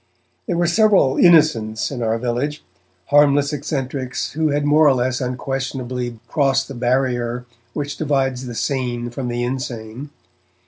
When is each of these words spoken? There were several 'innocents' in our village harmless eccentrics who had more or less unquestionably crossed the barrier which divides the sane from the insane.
There 0.47 0.57
were 0.57 0.65
several 0.65 1.17
'innocents' 1.19 1.91
in 1.91 2.01
our 2.01 2.17
village 2.17 2.63
harmless 3.09 3.53
eccentrics 3.53 4.31
who 4.31 4.47
had 4.47 4.65
more 4.65 4.87
or 4.87 4.95
less 4.95 5.21
unquestionably 5.21 6.17
crossed 6.27 6.67
the 6.67 6.73
barrier 6.73 7.45
which 7.73 7.97
divides 7.97 8.47
the 8.47 8.55
sane 8.55 9.11
from 9.11 9.27
the 9.27 9.43
insane. 9.43 10.09